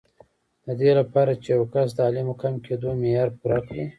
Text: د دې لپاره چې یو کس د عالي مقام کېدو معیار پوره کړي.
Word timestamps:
د 0.65 0.67
دې 0.79 0.91
لپاره 0.99 1.31
چې 1.43 1.49
یو 1.55 1.63
کس 1.73 1.89
د 1.93 1.99
عالي 2.05 2.23
مقام 2.29 2.55
کېدو 2.65 2.89
معیار 3.01 3.29
پوره 3.39 3.59
کړي. 3.67 3.85